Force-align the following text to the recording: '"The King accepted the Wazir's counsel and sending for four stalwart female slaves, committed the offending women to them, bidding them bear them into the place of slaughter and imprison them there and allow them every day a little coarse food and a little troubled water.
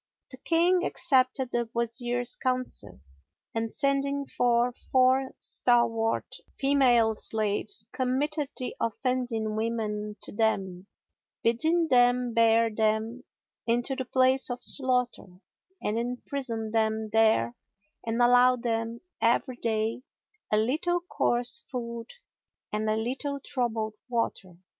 '"The 0.31 0.37
King 0.37 0.83
accepted 0.83 1.51
the 1.51 1.69
Wazir's 1.75 2.35
counsel 2.35 3.01
and 3.53 3.71
sending 3.71 4.25
for 4.25 4.71
four 4.91 5.29
stalwart 5.37 6.25
female 6.51 7.13
slaves, 7.13 7.85
committed 7.91 8.49
the 8.57 8.75
offending 8.81 9.55
women 9.55 10.15
to 10.23 10.31
them, 10.31 10.87
bidding 11.43 11.87
them 11.89 12.33
bear 12.33 12.73
them 12.73 13.25
into 13.67 13.95
the 13.95 14.05
place 14.05 14.49
of 14.49 14.63
slaughter 14.63 15.39
and 15.83 15.99
imprison 15.99 16.71
them 16.71 17.09
there 17.11 17.53
and 18.03 18.19
allow 18.23 18.55
them 18.55 19.01
every 19.21 19.57
day 19.57 20.01
a 20.51 20.57
little 20.57 21.01
coarse 21.01 21.59
food 21.59 22.09
and 22.71 22.89
a 22.89 22.97
little 22.97 23.39
troubled 23.39 23.93
water. 24.09 24.57